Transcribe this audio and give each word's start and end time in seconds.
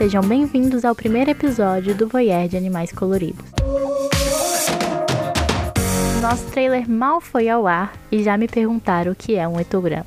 sejam 0.00 0.22
bem-vindos 0.22 0.82
ao 0.82 0.94
primeiro 0.94 1.30
episódio 1.30 1.94
do 1.94 2.08
Voyeur 2.08 2.48
de 2.48 2.56
Animais 2.56 2.90
Coloridos. 2.90 3.44
Nosso 6.22 6.46
trailer 6.46 6.88
mal 6.88 7.20
foi 7.20 7.50
ao 7.50 7.66
ar 7.66 7.92
e 8.10 8.22
já 8.22 8.34
me 8.38 8.48
perguntaram 8.48 9.12
o 9.12 9.14
que 9.14 9.36
é 9.36 9.46
um 9.46 9.60
etograma. 9.60 10.06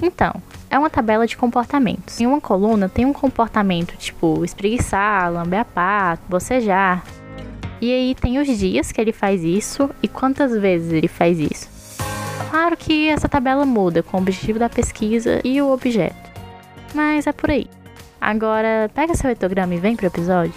Então, 0.00 0.32
é 0.70 0.78
uma 0.78 0.88
tabela 0.88 1.26
de 1.26 1.36
comportamentos. 1.36 2.20
Em 2.20 2.26
uma 2.28 2.40
coluna 2.40 2.88
tem 2.88 3.04
um 3.04 3.12
comportamento 3.12 3.96
tipo 3.96 4.44
espreguiçar, 4.44 5.32
lamber 5.32 5.58
a 5.58 5.64
pata, 5.64 6.22
bocejar. 6.28 7.02
E 7.80 7.92
aí 7.92 8.14
tem 8.14 8.38
os 8.38 8.46
dias 8.46 8.92
que 8.92 9.00
ele 9.00 9.12
faz 9.12 9.42
isso 9.42 9.90
e 10.00 10.06
quantas 10.06 10.56
vezes 10.56 10.92
ele 10.92 11.08
faz 11.08 11.40
isso. 11.40 11.68
Claro 12.48 12.76
que 12.76 13.08
essa 13.08 13.28
tabela 13.28 13.66
muda 13.66 14.04
com 14.04 14.18
o 14.18 14.20
objetivo 14.20 14.60
da 14.60 14.68
pesquisa 14.68 15.40
e 15.42 15.60
o 15.60 15.72
objeto. 15.72 16.30
Mas 16.94 17.26
é 17.26 17.32
por 17.32 17.50
aí. 17.50 17.66
Agora, 18.20 18.90
pega 18.94 19.14
seu 19.14 19.30
etograma 19.30 19.74
e 19.74 19.78
vem 19.78 19.96
pro 19.96 20.06
episódio. 20.06 20.54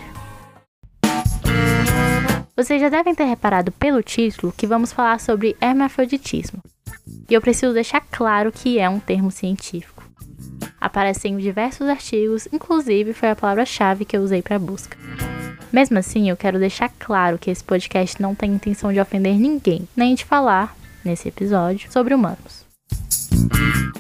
Vocês 2.56 2.82
já 2.82 2.90
devem 2.90 3.16
ter 3.16 3.24
reparado 3.24 3.72
pelo 3.72 4.04
título 4.04 4.54
que 4.56 4.68
vamos 4.68 4.92
falar 4.92 5.20
sobre 5.20 5.56
hermafroditismo. 5.60 6.62
E 7.30 7.34
eu 7.34 7.42
preciso 7.42 7.74
deixar 7.74 8.02
claro 8.12 8.52
que 8.52 8.78
é 8.78 8.90
um 8.90 9.00
termo 9.00 9.32
científico. 9.32 10.04
Aparece 10.80 11.28
em 11.28 11.38
diversos 11.38 11.88
artigos, 11.88 12.48
inclusive 12.52 13.14
foi 13.14 13.30
a 13.30 13.36
palavra-chave 13.36 14.06
que 14.06 14.18
eu 14.18 14.22
usei 14.22 14.42
para 14.42 14.60
busca. 14.60 14.98
Mesmo 15.72 15.98
assim, 15.98 16.30
eu 16.30 16.36
quero 16.36 16.60
deixar 16.60 16.90
claro 17.00 17.38
que 17.38 17.50
esse 17.50 17.64
podcast 17.64 18.22
não 18.22 18.36
tem 18.36 18.52
intenção 18.52 18.92
de 18.92 19.00
ofender 19.00 19.36
ninguém, 19.36 19.88
nem 19.96 20.14
de 20.14 20.26
falar, 20.26 20.76
nesse 21.06 21.30
episódio, 21.30 21.92
sobre 21.92 22.14
humanos. 22.14 22.66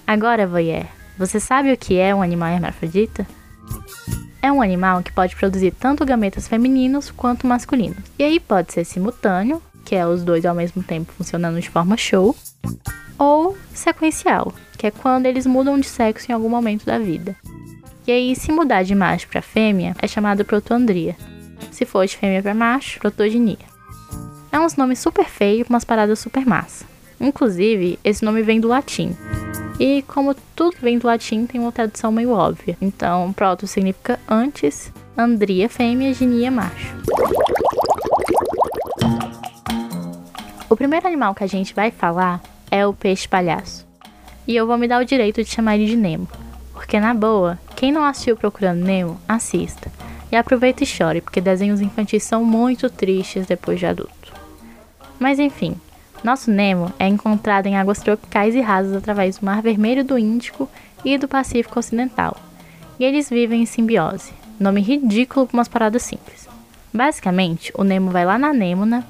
Agora, 0.06 0.46
voyeur, 0.46 0.86
você 1.18 1.40
sabe 1.40 1.72
o 1.72 1.78
que 1.78 1.98
é 1.98 2.14
um 2.14 2.22
animal 2.22 2.50
hermafrodita? 2.50 3.25
É 4.42 4.52
um 4.52 4.61
animal 4.61 5.03
que 5.03 5.11
pode 5.11 5.36
produzir 5.36 5.72
tanto 5.72 6.06
gametas 6.06 6.47
femininos 6.47 7.11
quanto 7.11 7.45
masculinos. 7.45 8.00
E 8.17 8.23
aí 8.23 8.39
pode 8.39 8.73
ser 8.73 8.84
simultâneo, 8.84 9.61
que 9.86 9.95
é 9.95 10.06
os 10.06 10.23
dois 10.23 10.45
ao 10.45 10.56
mesmo 10.56 10.81
tempo 10.81 11.14
funcionando 11.14 11.59
de 11.59 11.70
forma 11.70 11.95
show, 11.95 12.36
ou 13.19 13.56
sequencial, 13.73 14.52
que 14.78 14.88
é 14.88 14.92
quando 14.92 15.28
eles 15.28 15.45
mudam 15.45 15.80
de 15.80 15.88
sexo 15.88 16.31
em 16.31 16.34
algum 16.34 16.50
momento 16.50 16.86
da 16.86 16.97
vida. 16.97 17.36
E 18.08 18.12
aí, 18.12 18.36
se 18.36 18.52
mudar 18.52 18.81
de 18.81 18.95
macho 18.95 19.28
para 19.28 19.44
fêmea, 19.44 19.95
é 20.02 20.08
chamado 20.08 20.44
protoandria. 20.44 21.16
Se 21.72 21.86
for 21.86 22.06
de 22.08 22.17
fêmea 22.17 22.42
para 22.42 22.56
macho, 22.56 23.00
protoginia. 23.00 23.59
É 24.52 24.59
uns 24.59 24.75
nomes 24.75 24.97
super 24.97 25.25
feios, 25.25 25.69
umas 25.69 25.86
paradas 25.86 26.17
super 26.17 26.45
massa. 26.45 26.84
Inclusive, 27.19 28.00
esse 28.03 28.25
nome 28.25 28.42
vem 28.42 28.59
do 28.59 28.67
latim. 28.67 29.16
E 29.84 30.04
como 30.04 30.36
tudo 30.56 30.78
vem 30.80 31.00
do 31.00 31.08
latim, 31.08 31.48
tem 31.48 31.60
uma 31.60 31.72
tradução 31.72 32.12
meio 32.12 32.30
óbvia. 32.30 32.78
Então, 32.80 33.34
proto 33.34 33.66
significa 33.66 34.20
antes, 34.30 34.94
andria 35.18 35.68
fêmea, 35.68 36.14
ginia 36.14 36.52
macho. 36.52 36.96
O 40.70 40.76
primeiro 40.76 41.08
animal 41.08 41.34
que 41.34 41.44
a 41.44 41.48
gente 41.48 41.74
vai 41.74 41.90
falar 41.90 42.40
é 42.70 42.86
o 42.86 42.94
peixe 42.94 43.28
palhaço. 43.28 43.88
E 44.48 44.56
eu 44.56 44.68
vou 44.68 44.78
me 44.78 44.88
dar 44.88 45.02
o 45.02 45.06
direito 45.06 45.44
de 45.44 45.50
chamar 45.50 45.78
ele 45.78 45.88
de 45.88 45.98
Nemo. 45.98 46.28
Porque 46.74 47.00
na 47.00 47.16
boa, 47.16 47.58
quem 47.76 47.92
não 47.92 48.06
assistiu 48.06 48.38
Procurando 48.38 48.86
Nemo, 48.86 49.20
assista. 49.28 49.92
E 50.32 50.36
aproveita 50.36 50.84
e 50.84 50.86
chore, 50.86 51.22
porque 51.22 51.42
desenhos 51.42 51.82
infantis 51.82 52.22
são 52.22 52.46
muito 52.46 52.88
tristes 52.88 53.48
depois 53.48 53.80
de 53.80 53.88
adulto. 53.88 54.32
Mas 55.20 55.40
enfim, 55.40 55.76
nosso 56.24 56.52
Nemo 56.52 56.94
é 57.00 57.08
encontrado 57.08 57.68
em 57.68 57.78
águas 57.78 58.00
tropicais 58.00 58.56
e 58.56 58.62
rasas 58.62 58.96
através 58.96 59.38
do 59.38 59.46
Mar 59.46 59.62
Vermelho 59.62 60.04
do 60.04 60.18
Índico 60.18 60.70
e 61.04 61.18
do 61.18 61.28
Pacífico 61.28 61.80
Ocidental. 61.80 62.38
E 63.00 63.04
eles 63.04 63.30
vivem 63.30 63.64
em 63.64 63.66
simbiose. 63.66 64.34
Nome 64.60 64.81
ridículo 64.81 65.48
para 65.48 65.58
umas 65.58 65.68
paradas 65.68 66.04
simples. 66.04 66.48
Basicamente, 66.94 67.72
o 67.76 67.84
Nemo 67.84 68.12
vai 68.12 68.26
lá 68.26 68.38
na 68.38 68.54
Nêmona 68.54 69.06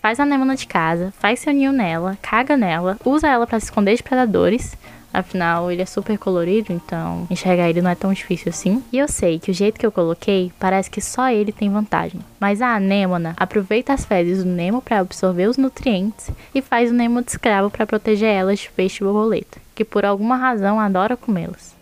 faz 0.00 0.18
a 0.20 0.22
anêmona 0.22 0.56
de 0.56 0.66
casa, 0.66 1.12
faz 1.18 1.40
seu 1.40 1.52
ninho 1.52 1.72
nela, 1.72 2.16
caga 2.22 2.56
nela, 2.56 2.96
usa 3.04 3.28
ela 3.28 3.46
para 3.46 3.60
se 3.60 3.66
esconder 3.66 3.96
de 3.96 4.02
predadores. 4.02 4.76
Afinal, 5.12 5.70
ele 5.70 5.82
é 5.82 5.86
super 5.86 6.18
colorido, 6.18 6.72
então 6.72 7.26
enxergar 7.30 7.68
ele 7.68 7.80
não 7.80 7.90
é 7.90 7.94
tão 7.94 8.12
difícil 8.12 8.50
assim. 8.50 8.82
E 8.92 8.98
eu 8.98 9.08
sei 9.08 9.38
que 9.38 9.50
o 9.50 9.54
jeito 9.54 9.78
que 9.78 9.86
eu 9.86 9.92
coloquei 9.92 10.52
parece 10.58 10.90
que 10.90 11.00
só 11.00 11.30
ele 11.30 11.52
tem 11.52 11.70
vantagem. 11.70 12.20
Mas 12.38 12.60
a 12.60 12.74
anêmona 12.74 13.34
aproveita 13.36 13.92
as 13.92 14.04
fezes 14.04 14.44
do 14.44 14.50
Nemo 14.50 14.82
para 14.82 15.00
absorver 15.00 15.48
os 15.48 15.56
nutrientes 15.56 16.30
e 16.54 16.60
faz 16.60 16.90
o 16.90 16.94
Nemo 16.94 17.22
de 17.22 17.30
escravo 17.30 17.70
para 17.70 17.86
proteger 17.86 18.28
elas 18.28 18.60
de 18.60 18.70
peixe 18.70 19.02
borboleta, 19.02 19.58
que 19.74 19.84
por 19.84 20.04
alguma 20.04 20.36
razão 20.36 20.78
adora 20.78 21.16
comê-las. 21.16 21.76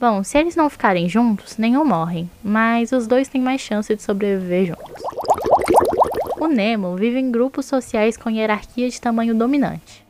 Bom, 0.00 0.22
se 0.24 0.36
eles 0.36 0.56
não 0.56 0.68
ficarem 0.68 1.08
juntos, 1.08 1.56
nenhum 1.56 1.84
morrem, 1.84 2.28
mas 2.42 2.92
os 2.92 3.06
dois 3.06 3.28
têm 3.28 3.40
mais 3.40 3.60
chance 3.60 3.94
de 3.94 4.02
sobreviver 4.02 4.66
juntos. 4.66 4.92
O 6.38 6.48
Nemo 6.48 6.96
vive 6.96 7.18
em 7.18 7.30
grupos 7.30 7.64
sociais 7.64 8.16
com 8.16 8.28
hierarquia 8.28 8.90
de 8.90 9.00
tamanho 9.00 9.34
dominante. 9.34 10.04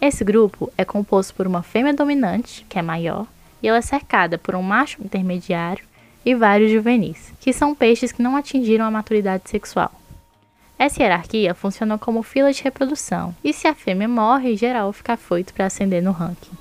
Esse 0.00 0.22
grupo 0.22 0.72
é 0.78 0.84
composto 0.84 1.34
por 1.34 1.46
uma 1.46 1.62
fêmea 1.62 1.92
dominante, 1.92 2.64
que 2.68 2.78
é 2.78 2.82
maior, 2.82 3.26
e 3.62 3.66
ela 3.66 3.78
é 3.78 3.82
cercada 3.82 4.38
por 4.38 4.54
um 4.54 4.62
macho 4.62 5.02
intermediário 5.02 5.84
e 6.24 6.34
vários 6.34 6.70
juvenis, 6.70 7.32
que 7.40 7.52
são 7.52 7.74
peixes 7.74 8.12
que 8.12 8.22
não 8.22 8.36
atingiram 8.36 8.84
a 8.84 8.90
maturidade 8.90 9.50
sexual. 9.50 9.90
Essa 10.78 11.02
hierarquia 11.02 11.52
funciona 11.54 11.98
como 11.98 12.22
fila 12.22 12.52
de 12.52 12.62
reprodução, 12.62 13.34
e 13.42 13.52
se 13.52 13.66
a 13.66 13.74
fêmea 13.74 14.08
morre, 14.08 14.56
geral 14.56 14.92
fica 14.92 15.16
foito 15.16 15.52
para 15.52 15.66
ascender 15.66 16.02
no 16.02 16.12
ranking. 16.12 16.56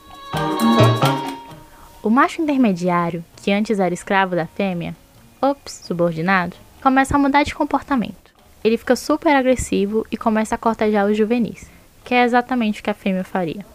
O 2.01 2.09
macho 2.09 2.41
intermediário, 2.41 3.23
que 3.35 3.51
antes 3.51 3.79
era 3.79 3.93
escravo 3.93 4.35
da 4.35 4.47
fêmea, 4.47 4.95
ops, 5.39 5.83
subordinado, 5.85 6.55
começa 6.81 7.15
a 7.15 7.19
mudar 7.19 7.43
de 7.43 7.53
comportamento 7.53 8.27
ele 8.67 8.77
fica 8.77 8.95
super 8.95 9.35
agressivo 9.35 10.05
e 10.11 10.17
começa 10.17 10.55
a 10.55 10.57
cortejar 10.57 11.05
os 11.05 11.17
juvenis, 11.17 11.69
que 12.07 12.13
é 12.13 12.23
exatamente 12.23 12.79
o 12.79 12.83
que 12.85 12.89
a 12.89 12.93
fêmea 12.93 13.25
faria. 13.25 13.65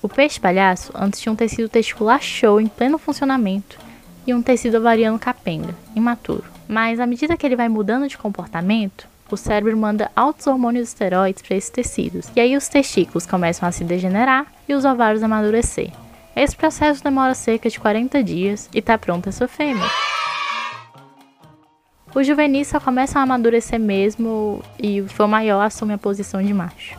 O 0.00 0.08
peixe 0.08 0.38
palhaço 0.38 0.92
antes 0.94 1.18
tinha 1.18 1.32
um 1.32 1.36
tecido 1.36 1.68
testicular 1.68 2.22
show 2.22 2.60
em 2.60 2.68
pleno 2.68 2.96
funcionamento 2.96 3.76
e 4.24 4.32
um 4.32 4.40
tecido 4.40 4.76
ovariano 4.76 5.18
capenga, 5.18 5.74
imaturo. 5.96 6.44
Mas 6.68 7.00
à 7.00 7.06
medida 7.06 7.36
que 7.36 7.44
ele 7.44 7.56
vai 7.56 7.68
mudando 7.68 8.06
de 8.06 8.16
comportamento, 8.16 9.08
o 9.28 9.36
cérebro 9.36 9.76
manda 9.76 10.12
altos 10.14 10.46
hormônios 10.46 10.90
esteroides 10.90 11.42
para 11.42 11.56
esses 11.56 11.70
tecidos, 11.70 12.30
e 12.36 12.40
aí 12.40 12.56
os 12.56 12.68
testículos 12.68 13.26
começam 13.26 13.68
a 13.68 13.72
se 13.72 13.82
degenerar 13.82 14.46
e 14.68 14.74
os 14.74 14.84
ovários 14.84 15.20
a 15.20 15.26
amadurecer. 15.26 15.90
Esse 16.36 16.54
processo 16.54 17.02
demora 17.02 17.34
cerca 17.34 17.68
de 17.68 17.80
40 17.80 18.22
dias 18.22 18.70
e 18.72 18.78
está 18.78 18.96
pronta 18.96 19.30
a 19.30 19.32
sua 19.32 19.48
fêmea. 19.48 19.90
Os 22.14 22.26
juvenis 22.26 22.68
só 22.68 22.80
começam 22.80 23.20
a 23.20 23.24
amadurecer 23.24 23.78
mesmo 23.78 24.62
e 24.78 25.00
o 25.00 25.08
seu 25.08 25.28
maior 25.28 25.60
assume 25.60 25.92
a 25.92 25.98
posição 25.98 26.42
de 26.42 26.54
macho. 26.54 26.98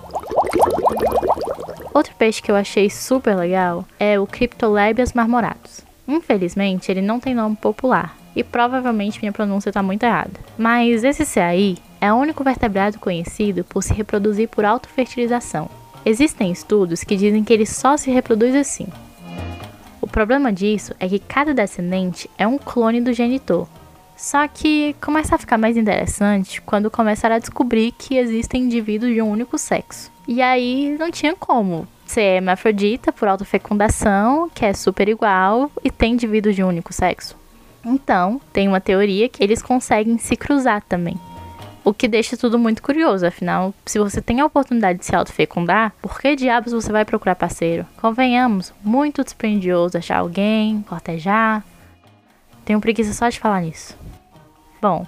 Outro 1.94 2.14
peixe 2.16 2.42
que 2.42 2.52
eu 2.52 2.56
achei 2.56 2.90
super 2.90 3.36
legal 3.36 3.86
é 4.00 4.20
o 4.20 4.28
Cryptolebias 4.28 5.14
marmoratus. 5.14 5.82
Infelizmente, 6.08 6.92
ele 6.92 7.02
não 7.02 7.20
tem 7.20 7.36
nome 7.36 7.56
popular 7.56 8.18
e 8.36 8.44
provavelmente 8.44 9.20
minha 9.20 9.32
pronúncia 9.32 9.70
está 9.70 9.84
muito 9.84 10.04
errada. 10.04 10.32
Mas 10.58 11.04
esse 11.04 11.26
CAI 11.26 11.78
é 12.00 12.12
o 12.12 12.16
único 12.16 12.44
vertebrado 12.44 13.00
conhecido 13.00 13.64
por 13.64 13.84
se 13.84 13.94
reproduzir 13.94 14.48
por 14.48 14.66
autofertilização. 14.66 15.70
Existem 16.06 16.52
estudos 16.52 17.04
que 17.04 17.16
dizem 17.16 17.44
que 17.44 17.52
ele 17.52 17.66
só 17.66 17.98
se 17.98 18.10
reproduz 18.10 18.56
assim. 18.56 18.88
O 20.02 20.08
problema 20.08 20.52
disso 20.52 20.96
é 21.00 21.08
que 21.08 21.20
cada 21.20 21.54
descendente 21.54 22.30
é 22.38 22.48
um 22.48 22.58
clone 22.58 23.02
do 23.02 23.14
genitor, 23.14 23.68
só 24.16 24.48
que 24.48 24.96
começa 25.02 25.36
a 25.36 25.38
ficar 25.38 25.58
mais 25.58 25.78
interessante 25.78 26.62
quando 26.62 26.90
começaram 26.90 27.36
a 27.36 27.40
descobrir 27.40 27.92
que 27.92 28.18
existem 28.18 28.64
indivíduos 28.64 29.14
de 29.14 29.22
um 29.22 29.30
único 29.30 29.58
sexo. 29.58 30.12
E 30.32 30.44
aí 30.44 30.96
não 31.00 31.10
tinha 31.10 31.36
como 31.36 31.88
ser 32.06 32.22
hermafrodita 32.22 33.12
por 33.12 33.28
autofecundação, 33.28 34.48
que 34.48 34.64
é 34.64 34.74
super 34.74 35.10
igual, 35.10 35.72
e 35.84 35.90
tem 35.90 36.14
indivíduos 36.14 36.56
de 36.56 36.64
único 36.64 36.94
sexo. 36.94 37.36
Então, 37.84 38.40
tem 38.54 38.68
uma 38.68 38.80
teoria 38.80 39.28
que 39.28 39.44
eles 39.44 39.60
conseguem 39.60 40.20
se 40.20 40.36
cruzar 40.36 40.84
também. 40.84 41.20
O 41.84 41.96
que 41.96 42.08
deixa 42.08 42.38
tudo 42.38 42.60
muito 42.60 42.84
curioso, 42.84 43.26
afinal, 43.26 43.74
se 43.88 43.98
você 43.98 44.22
tem 44.22 44.40
a 44.40 44.46
oportunidade 44.46 45.00
de 45.00 45.06
se 45.08 45.16
autofecundar, 45.16 45.94
por 46.00 46.22
que 46.22 46.36
diabos 46.36 46.74
você 46.74 46.92
vai 46.92 47.06
procurar 47.06 47.34
parceiro? 47.34 47.84
Convenhamos, 48.00 48.72
muito 48.84 49.24
dispendioso 49.24 49.98
achar 49.98 50.20
alguém, 50.20 50.86
cortejar. 50.88 51.66
Tenho 52.64 52.80
preguiça 52.80 53.14
só 53.14 53.30
de 53.30 53.40
falar 53.40 53.62
nisso. 53.62 53.98
Bom, 54.80 55.08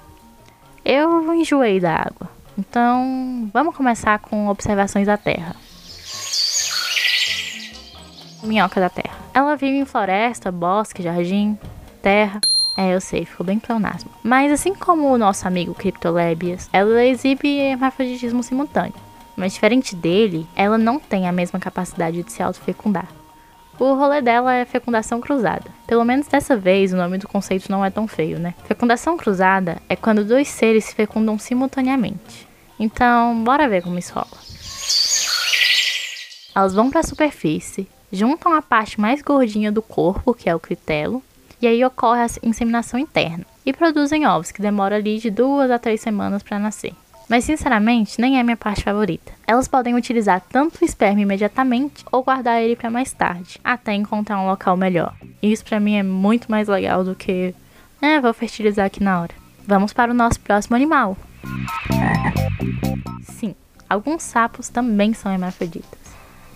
eu 0.84 1.32
enjoei 1.36 1.80
da 1.80 1.94
água. 1.94 2.41
Então, 2.62 3.50
vamos 3.52 3.76
começar 3.76 4.20
com 4.20 4.48
observações 4.48 5.08
da 5.08 5.18
Terra. 5.18 5.56
Minhoca 8.44 8.80
da 8.80 8.88
Terra. 8.88 9.18
Ela 9.34 9.56
vive 9.56 9.78
em 9.78 9.86
floresta, 9.86 10.52
bosque, 10.52 11.02
jardim, 11.02 11.58
terra. 12.04 12.40
É, 12.78 12.94
eu 12.94 13.02
sei, 13.02 13.26
ficou 13.26 13.44
bem 13.44 13.58
pleonasmo. 13.58 14.12
Mas 14.22 14.52
assim 14.52 14.76
como 14.76 15.12
o 15.12 15.18
nosso 15.18 15.48
amigo 15.48 15.74
Cryptolebias, 15.74 16.70
ela 16.72 17.04
exibe 17.04 17.58
hermafroditismo 17.58 18.44
simultâneo. 18.44 18.94
Mas 19.36 19.54
diferente 19.54 19.96
dele, 19.96 20.46
ela 20.56 20.78
não 20.78 21.00
tem 21.00 21.28
a 21.28 21.32
mesma 21.32 21.60
capacidade 21.60 22.22
de 22.22 22.32
se 22.32 22.44
autofecundar. 22.44 23.08
O 23.80 23.96
rolê 23.96 24.22
dela 24.22 24.54
é 24.54 24.66
fecundação 24.66 25.20
cruzada. 25.20 25.72
Pelo 25.88 26.06
menos 26.06 26.28
dessa 26.28 26.56
vez 26.56 26.94
o 26.94 26.98
nome 26.98 27.18
do 27.18 27.28
conceito 27.28 27.72
não 27.72 27.84
é 27.84 27.90
tão 27.90 28.08
feio, 28.08 28.38
né? 28.38 28.54
Fecundação 28.66 29.18
cruzada 29.18 29.78
é 29.90 29.96
quando 29.96 30.24
dois 30.24 30.48
seres 30.48 30.86
se 30.86 30.94
fecundam 30.94 31.40
simultaneamente. 31.40 32.51
Então, 32.82 33.44
bora 33.44 33.70
ver 33.70 33.84
como 33.84 34.00
isso 34.00 34.12
rola. 34.12 34.28
Elas 36.56 36.74
vão 36.74 36.90
para 36.90 37.02
a 37.02 37.04
superfície, 37.04 37.88
juntam 38.12 38.56
a 38.56 38.62
parte 38.62 39.00
mais 39.00 39.22
gordinha 39.22 39.72
do 39.72 39.84
corpo, 39.84 40.34
que 40.34 40.50
é 40.50 40.56
o 40.56 40.60
critelo, 40.60 41.22
e 41.62 41.68
aí 41.68 41.86
ocorre 41.86 42.22
a 42.22 42.28
inseminação 42.42 43.00
interna. 43.00 43.46
E 43.64 43.72
produzem 43.72 44.26
ovos, 44.26 44.52
que 44.52 44.64
demora 44.64 44.96
ali 44.96 45.20
de 45.20 45.30
duas 45.30 45.70
a 45.70 45.78
três 45.78 46.02
semanas 46.02 46.42
para 46.42 46.58
nascer. 46.58 46.96
Mas 47.30 47.44
sinceramente, 47.44 48.20
nem 48.20 48.40
é 48.40 48.44
minha 48.44 48.58
parte 48.58 48.84
favorita. 48.84 49.32
Elas 49.46 49.68
podem 49.68 49.94
utilizar 49.94 50.42
tanto 50.50 50.82
o 50.82 50.86
esperma 50.86 51.22
imediatamente 51.22 52.04
ou 52.12 52.24
guardar 52.24 52.64
ele 52.64 52.76
para 52.76 52.90
mais 52.90 53.14
tarde, 53.14 53.60
até 53.64 53.94
encontrar 53.94 54.40
um 54.40 54.48
local 54.48 54.76
melhor. 54.76 55.14
E 55.40 55.52
isso 55.52 55.64
para 55.64 55.80
mim 55.80 55.98
é 55.98 56.04
muito 56.04 56.50
mais 56.50 56.68
legal 56.68 57.04
do 57.04 57.14
que, 57.14 57.54
é, 58.02 58.20
vou 58.20 58.34
fertilizar 58.34 58.88
aqui 58.88 59.04
na 59.04 59.22
hora. 59.22 59.36
Vamos 59.68 59.94
para 59.94 60.12
o 60.12 60.16
nosso 60.16 60.40
próximo 60.40 60.76
animal. 60.76 61.16
Sim, 63.24 63.56
alguns 63.90 64.24
sapos 64.24 64.70
também 64.70 65.14
são 65.14 65.32
hermafroditas. 65.32 66.00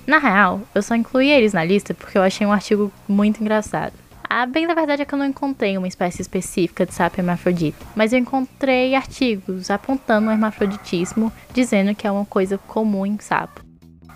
Na 0.05 0.19
real, 0.19 0.61
eu 0.75 0.83
só 0.83 0.95
incluí 0.95 1.29
eles 1.29 1.53
na 1.53 1.63
lista 1.63 1.93
porque 1.93 2.17
eu 2.17 2.21
achei 2.21 2.45
um 2.45 2.51
artigo 2.51 2.91
muito 3.07 3.41
engraçado. 3.41 3.93
A 4.29 4.45
bem 4.45 4.67
da 4.67 4.73
verdade 4.73 5.01
é 5.01 5.05
que 5.05 5.13
eu 5.13 5.19
não 5.19 5.25
encontrei 5.25 5.77
uma 5.77 5.87
espécie 5.87 6.21
específica 6.21 6.85
de 6.85 6.93
sapo 6.93 7.19
hermafrodita, 7.19 7.85
mas 7.95 8.11
eu 8.11 8.19
encontrei 8.19 8.93
artigos 8.95 9.69
apontando 9.69 10.27
o 10.27 10.31
hermafroditismo, 10.31 11.31
dizendo 11.53 11.95
que 11.95 12.05
é 12.05 12.11
uma 12.11 12.25
coisa 12.25 12.57
comum 12.57 13.05
em 13.05 13.17
sapo. 13.19 13.63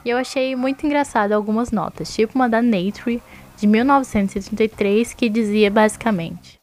E 0.03 0.09
eu 0.09 0.17
achei 0.17 0.55
muito 0.55 0.85
engraçado 0.85 1.31
algumas 1.31 1.71
notas, 1.71 2.13
tipo 2.13 2.35
uma 2.35 2.49
da 2.49 2.61
Nature 2.61 3.21
de 3.57 3.67
1933 3.67 5.13
que 5.13 5.29
dizia 5.29 5.69
basicamente: 5.69 6.58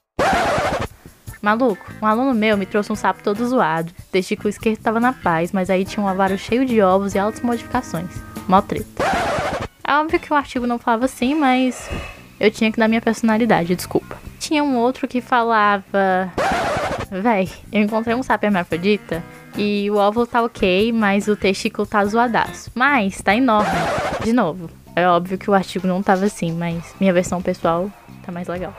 Maluco, 1.47 1.93
um 2.03 2.07
aluno 2.07 2.35
meu 2.35 2.57
me 2.57 2.67
trouxe 2.67 2.91
um 2.91 2.97
sapo 2.97 3.23
todo 3.23 3.47
zoado. 3.47 3.93
Testículo 4.11 4.49
esquerdo 4.49 4.79
estava 4.79 4.99
na 4.99 5.13
paz, 5.13 5.53
mas 5.53 5.71
aí 5.71 5.85
tinha 5.85 6.05
um 6.05 6.09
avaro 6.09 6.37
cheio 6.37 6.67
de 6.67 6.83
ovos 6.83 7.15
e 7.15 7.21
altas 7.21 7.41
modificações. 7.41 8.11
Mó 8.49 8.61
treta. 8.61 9.05
É 9.85 9.95
óbvio 9.95 10.19
que 10.19 10.33
o 10.33 10.35
artigo 10.35 10.67
não 10.67 10.77
falava 10.77 11.05
assim, 11.05 11.37
mas 11.37 11.89
eu 12.41 12.51
tinha 12.51 12.73
que 12.73 12.81
dar 12.81 12.89
minha 12.89 13.01
personalidade, 13.01 13.77
desculpa. 13.77 14.17
Tinha 14.41 14.65
um 14.65 14.77
outro 14.77 15.07
que 15.07 15.21
falava. 15.21 16.33
Véi, 17.13 17.49
eu 17.71 17.81
encontrei 17.81 18.17
um 18.17 18.25
sapo 18.25 18.45
hermafrodita 18.45 19.23
e 19.57 19.89
o 19.89 19.95
óvulo 19.95 20.27
tá 20.27 20.43
ok, 20.43 20.91
mas 20.93 21.29
o 21.29 21.37
testículo 21.37 21.87
tá 21.87 22.05
zoadaço. 22.05 22.73
Mas 22.75 23.23
tá 23.23 23.37
enorme. 23.37 23.71
De 24.25 24.33
novo, 24.33 24.69
é 24.97 25.07
óbvio 25.07 25.39
que 25.39 25.49
o 25.49 25.55
artigo 25.55 25.87
não 25.87 26.03
tava 26.03 26.25
assim, 26.25 26.51
mas 26.51 26.93
minha 26.99 27.13
versão 27.13 27.41
pessoal 27.41 27.89
tá 28.27 28.33
mais 28.33 28.49
legal. 28.49 28.75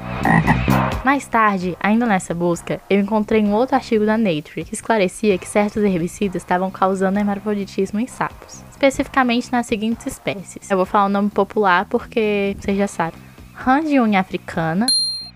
Mais 1.03 1.25
tarde, 1.27 1.77
ainda 1.79 2.05
nessa 2.05 2.33
busca, 2.33 2.81
eu 2.89 2.99
encontrei 2.99 3.41
um 3.43 3.53
outro 3.53 3.75
artigo 3.75 4.05
da 4.05 4.17
Nature 4.17 4.65
que 4.65 4.73
esclarecia 4.73 5.37
que 5.37 5.47
certos 5.47 5.83
herbicidas 5.83 6.41
estavam 6.41 6.69
causando 6.69 7.17
hermafroditismo 7.17 7.99
em 7.99 8.07
sapos, 8.07 8.63
especificamente 8.69 9.51
nas 9.51 9.65
seguintes 9.65 10.05
espécies. 10.05 10.69
Eu 10.69 10.77
vou 10.77 10.85
falar 10.85 11.05
o 11.05 11.09
nome 11.09 11.29
popular 11.29 11.85
porque 11.85 12.55
vocês 12.59 12.77
já 12.77 12.87
sabem 12.87 13.27
rã 13.57 13.83
de 13.83 13.99
unha 13.99 14.19
africana, 14.19 14.85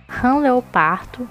rã 0.08 0.38
leopardo 0.38 1.28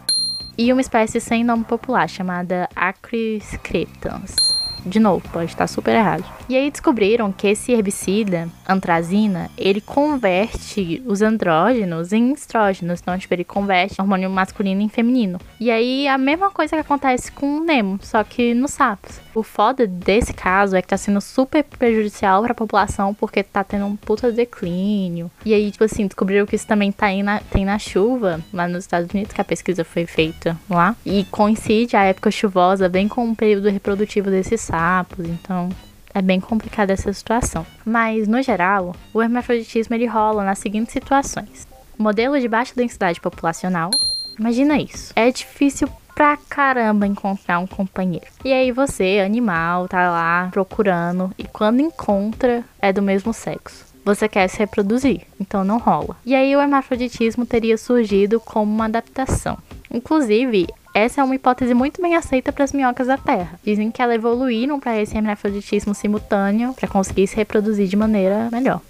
e 0.59 0.73
uma 0.73 0.81
espécie 0.81 1.21
sem 1.21 1.44
nome 1.44 1.65
popular 1.65 2.09
chamada 2.09 2.69
Acris 2.75 3.56
creptans. 3.62 4.50
De 4.85 4.99
novo, 4.99 5.27
pode 5.31 5.50
estar 5.50 5.67
super 5.67 5.94
errado. 5.94 6.25
E 6.49 6.56
aí 6.56 6.71
descobriram 6.71 7.31
que 7.31 7.47
esse 7.47 7.73
herbicida, 7.73 8.49
antrazina, 8.69 9.50
ele 9.56 9.81
converte 9.81 11.03
os 11.06 11.23
andrógenos 11.23 12.12
em 12.12 12.32
estrógenos. 12.32 13.00
Então, 13.00 13.17
tipo, 13.19 13.32
ele 13.35 13.44
converte 13.44 14.00
hormônio 14.00 14.31
masculino 14.31 14.81
em 14.81 14.88
feminino. 14.88 15.38
E 15.59 15.71
aí 15.71 16.09
a 16.09 16.19
mesma 16.19 16.50
coisa 16.50 16.77
que 16.77 16.81
acontece 16.81 17.31
com 17.31 17.59
o 17.59 17.65
Nemo, 17.65 17.99
só 18.03 18.25
que 18.25 18.55
nos 18.55 18.73
sapos. 18.73 19.21
O 19.35 19.43
foda 19.43 19.87
desse 19.87 20.32
caso 20.32 20.75
é 20.77 20.83
que 20.83 20.88
tá 20.88 20.97
sendo 20.97 21.21
super 21.21 21.62
prejudicial 21.62 22.43
para 22.43 22.53
a 22.53 22.55
população 22.55 23.15
porque 23.15 23.43
tá 23.43 23.62
tendo 23.62 23.87
um 23.87 23.97
puta 23.97 24.33
declínio. 24.33 25.31
E 25.44 25.55
aí, 25.55 25.71
tipo 25.71 25.85
assim, 25.85 26.06
descobriram 26.06 26.47
que 26.47 26.56
isso 26.56 26.67
também 26.67 26.91
tá 26.91 27.06
aí 27.06 27.23
na, 27.23 27.38
tem 27.38 27.65
na 27.65 27.79
chuva 27.79 28.41
lá 28.53 28.67
nos 28.67 28.85
Estados 28.85 29.11
Unidos, 29.12 29.33
que 29.33 29.41
a 29.41 29.44
pesquisa 29.44 29.85
foi 29.85 30.06
feita 30.06 30.56
lá. 30.69 30.97
E 31.05 31.25
coincide 31.31 31.97
a 31.97 32.05
época 32.05 32.31
chuvosa 32.31 32.88
bem 32.88 33.06
com 33.06 33.31
o 33.31 33.37
período 33.37 33.69
reprodutivo 33.69 34.31
desses 34.31 34.70
sapos. 34.71 35.27
Então, 35.27 35.69
é 36.15 36.23
bem 36.23 36.41
complicada 36.41 36.93
essa 36.93 37.13
situação. 37.13 37.67
Mas, 37.85 38.27
no 38.27 38.43
geral, 38.43 38.95
o 39.13 39.23
hermafroditismo 39.23 39.95
ele 39.95 40.07
rola 40.07 40.45
nas 40.45 40.59
seguintes 40.59 40.93
situações. 40.93 41.67
Modelo 41.99 42.41
de 42.41 42.49
baixa 42.49 42.73
densidade 42.75 43.21
populacional. 43.21 43.91
Imagina 44.39 44.81
isso. 44.81 45.13
É 45.15 45.31
difícil 45.31 45.89
pra 46.15 46.37
caramba 46.37 47.07
encontrar 47.07 47.59
um 47.59 47.67
companheiro. 47.67 48.27
E 48.45 48.53
aí 48.53 48.73
você, 48.73 49.23
animal, 49.25 49.89
tá 49.89 50.11
lá 50.11 50.49
procurando 50.51 51.31
e 51.39 51.45
quando 51.45 51.81
encontra 51.81 52.65
é 52.81 52.93
do 52.93 53.03
mesmo 53.03 53.33
sexo. 53.33 53.87
Você 54.05 54.29
quer 54.29 54.49
se 54.49 54.59
reproduzir, 54.59 55.23
então 55.39 55.63
não 55.63 55.79
rola. 55.79 56.17
E 56.25 56.35
aí 56.35 56.57
o 56.57 56.61
hermafroditismo 56.61 57.45
teria 57.45 57.77
surgido 57.77 58.41
como 58.41 58.73
uma 58.73 58.87
adaptação. 58.87 59.59
Inclusive, 59.91 60.67
essa 60.93 61.21
é 61.21 61.25
uma 61.25 61.35
hipótese 61.35 61.73
muito 61.73 62.03
bem 62.03 62.17
aceita 62.17 62.53
para 62.53 62.65
as 62.65 62.73
minhocas 62.73 63.07
da 63.07 63.17
Terra. 63.17 63.59
Dizem 63.63 63.91
que 63.91 64.03
elas 64.03 64.17
evoluíram 64.17 64.81
para 64.81 65.01
esse 65.01 65.17
hermafroditismo 65.17 65.95
simultâneo 65.95 66.75
para 66.75 66.89
conseguir 66.89 67.27
se 67.27 67.37
reproduzir 67.37 67.87
de 67.87 67.97
maneira 67.97 68.49
melhor. 68.51 68.81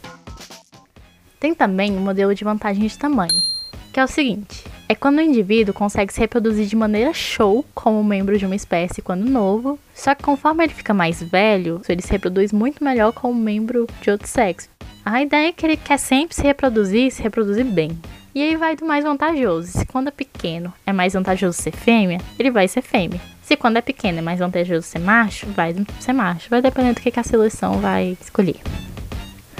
Tem 1.39 1.55
também 1.55 1.93
um 1.93 2.01
modelo 2.01 2.35
de 2.35 2.45
vantagem 2.45 2.87
de 2.87 2.99
tamanho, 2.99 3.41
que 3.93 4.01
é 4.01 4.05
o 4.05 4.09
seguinte: 4.09 4.65
é 4.89 4.95
quando 4.95 5.19
o 5.19 5.23
indivíduo 5.23 5.75
consegue 5.75 6.13
se 6.13 6.21
reproduzir 6.21 6.67
de 6.67 6.75
maneira 6.75 7.13
show 7.13 7.65
como 7.75 8.03
membro 8.03 8.39
de 8.39 8.47
uma 8.47 8.57
espécie 8.57 9.03
quando 9.03 9.25
novo, 9.25 9.79
só 9.95 10.15
que 10.15 10.23
conforme 10.23 10.65
ele 10.65 10.75
fica 10.75 10.95
mais 10.95 11.23
velho, 11.23 11.81
ele 11.89 12.03
se 12.03 12.11
reproduz 12.11 12.53
muito 12.53 12.83
melhor 12.83 13.13
como 13.13 13.35
membro 13.35 13.87
de 14.01 14.11
outro 14.11 14.27
sexo. 14.27 14.69
A 15.05 15.23
ideia 15.23 15.49
é 15.49 15.53
que 15.53 15.65
ele 15.65 15.77
quer 15.77 15.99
sempre 15.99 16.35
se 16.35 16.43
reproduzir 16.43 17.07
e 17.07 17.11
se 17.11 17.23
reproduzir 17.23 17.65
bem. 17.65 17.99
E 18.35 18.43
aí 18.43 18.57
vai 18.57 18.77
do 18.77 18.85
mais 18.85 19.05
vantajoso. 19.05 19.73
Se 19.73 19.87
quando 19.87 20.09
é 20.09 20.13
pequeno 20.13 20.73
é 20.87 20.93
mais 20.93 21.15
vantajoso 21.15 21.61
ser 21.61 21.73
fêmea, 21.73 22.19
ele 22.39 22.51
vai 22.51 22.69
ser 22.69 22.83
fêmea. 22.83 23.21
Se 23.43 23.57
quando 23.57 23.79
é 23.79 23.81
pequeno 23.81 24.19
é 24.19 24.23
mais 24.23 24.39
vantajoso 24.39 24.87
ser 24.87 25.01
macho, 25.01 25.47
vai 25.49 25.75
ser 25.99 26.13
macho. 26.13 26.49
Vai 26.49 26.63
depender 26.63 26.95
do 26.95 27.01
que 27.01 27.19
a 27.19 27.25
seleção 27.25 27.81
vai 27.81 28.17
escolher. 28.21 28.61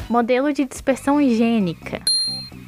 Modelo 0.09 0.53
de 0.53 0.65
dispersão 0.65 1.21
higiênica. 1.21 2.01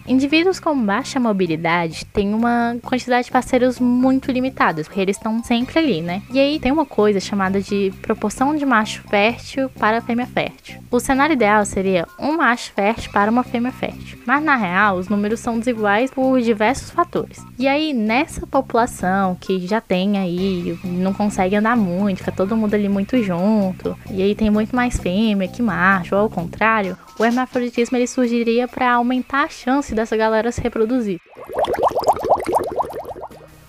Indivíduos 0.07 0.59
com 0.59 0.79
baixa 0.85 1.21
mobilidade 1.21 2.05
têm 2.07 2.35
uma 2.35 2.77
quantidade 2.83 3.27
de 3.27 3.33
parceiros 3.33 3.79
muito 3.79 4.33
limitada, 4.33 4.83
porque 4.83 5.01
eles 5.01 5.17
estão 5.17 5.43
sempre 5.45 5.79
ali, 5.79 6.01
né? 6.01 6.23
E 6.31 6.41
aí 6.41 6.59
tem 6.59 6.73
uma 6.73 6.85
coisa 6.85 7.21
chamada 7.21 7.61
de 7.61 7.93
proporção 8.03 8.55
de 8.57 8.67
macho 8.67 9.03
fértil 9.09 9.69
para 9.71 10.01
fêmea 10.01 10.27
fértil. 10.27 10.83
O 10.91 10.99
cenário 10.99 11.35
ideal 11.35 11.65
seria 11.65 12.07
um 12.19 12.37
macho 12.37 12.73
fértil 12.73 13.13
para 13.13 13.31
uma 13.31 13.43
fêmea 13.43 13.73
fértil, 13.73 14.19
mas 14.27 14.43
na 14.43 14.57
real 14.57 14.97
os 14.97 15.09
números 15.09 15.41
são 15.41 15.59
desiguais 15.59 16.11
por 16.11 16.41
diversos 16.41 16.91
fatores. 16.91 17.45
E 17.59 17.69
aí 17.69 17.93
nessa 17.93 18.47
população 18.47 19.37
que 19.41 19.67
já 19.67 19.81
tem 19.81 20.19
aí, 20.19 20.79
não 20.85 21.13
consegue 21.13 21.57
andar 21.57 21.77
muito, 21.77 22.19
fica 22.19 22.33
todo 22.33 22.57
mundo 22.57 22.75
ali 22.75 22.89
muito 22.89 23.23
junto, 23.23 23.97
e 24.11 24.23
aí 24.23 24.35
tem 24.35 24.51
muito 24.51 24.75
mais 24.75 24.99
fêmea 24.99 25.49
que 25.49 25.63
macho, 25.63 26.15
ou 26.15 26.23
ao 26.23 26.31
contrário, 26.31 26.97
o 27.19 27.25
hermafroditismo 27.25 27.97
ele 27.97 28.07
surgiria 28.07 28.67
para 28.67 28.93
aumentar 28.93 29.45
a 29.45 29.49
chance 29.49 29.95
dessa 30.03 30.17
galera 30.17 30.53
se 30.53 30.61
reproduzir. 30.61 31.19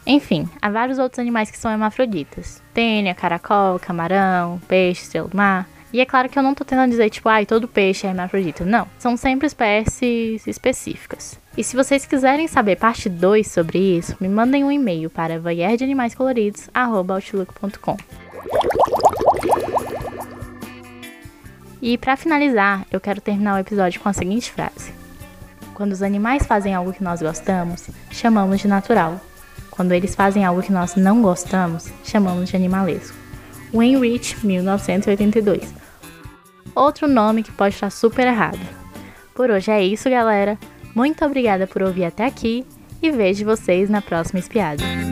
Enfim, 0.06 0.50
há 0.62 0.70
vários 0.70 1.00
outros 1.00 1.20
animais 1.20 1.50
que 1.50 1.58
são 1.58 1.72
hermafroditas. 1.72 2.62
Tênia, 2.74 3.16
caracol, 3.16 3.80
camarão, 3.80 4.60
peixe, 4.68 5.04
estrela 5.04 5.30
do 5.30 5.38
mar. 5.38 5.66
E 5.94 6.02
é 6.02 6.06
claro 6.06 6.28
que 6.28 6.38
eu 6.38 6.44
não 6.44 6.54
tô 6.56 6.66
tentando 6.66 6.90
dizer, 6.90 7.10
tipo, 7.10 7.30
ai, 7.30 7.44
ah, 7.44 7.46
todo 7.46 7.66
peixe 7.68 8.08
é 8.08 8.10
hermafrodita. 8.10 8.66
Não, 8.66 8.88
são 8.98 9.16
sempre 9.16 9.48
espécies 9.48 10.46
específicas. 10.48 11.40
E 11.56 11.64
se 11.64 11.76
vocês 11.76 12.04
quiserem 12.06 12.48
saber 12.48 12.78
parte 12.78 13.08
2 13.08 13.48
sobre 13.48 13.78
isso, 13.78 14.18
me 14.20 14.28
mandem 14.28 14.64
um 14.64 14.72
e-mail 14.72 15.08
para 15.10 15.40
voyerdeanimaiscoloridos.com. 15.40 17.98
E 21.80 21.96
para 21.98 22.18
finalizar, 22.18 22.86
eu 22.92 23.00
quero 23.00 23.22
terminar 23.22 23.56
o 23.56 23.60
episódio 23.60 24.02
com 24.02 24.10
a 24.10 24.14
seguinte 24.14 24.52
frase: 24.52 25.03
Quando 25.74 25.92
os 25.92 26.02
animais 26.02 26.46
fazem 26.46 26.74
algo 26.74 26.94
que 26.94 27.04
nós 27.04 27.22
gostamos, 27.22 27.90
chamamos 28.12 28.60
de 28.60 28.68
natural. 28.68 29.20
Quando 29.72 29.92
eles 29.92 30.14
fazem 30.14 30.46
algo 30.46 30.62
que 30.62 30.72
nós 30.72 30.96
não 30.96 31.22
gostamos, 31.22 31.90
chamamos 32.04 32.50
de 32.50 32.56
animalesco. 32.56 33.18
Wainwright, 33.74 34.46
1982. 34.46 35.74
Outro 36.76 37.08
nome 37.08 37.44
que 37.44 37.52
pode 37.52 37.74
estar 37.74 37.90
super 37.90 38.28
errado. 38.28 38.60
Por 39.34 39.50
hoje 39.50 39.72
é 39.72 39.84
isso, 39.84 40.10
galera. 40.10 40.58
Muito 40.94 41.26
obrigada 41.26 41.66
por 41.66 41.82
ouvir 41.82 42.06
até 42.06 42.26
aqui 42.26 42.66
e 43.02 43.12
vejo 43.12 43.46
vocês 43.46 43.90
na 43.90 44.02
próxima 44.02 44.40
espiada. 44.40 45.03